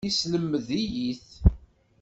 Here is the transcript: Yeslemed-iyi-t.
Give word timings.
Yeslemed-iyi-t. 0.07 1.29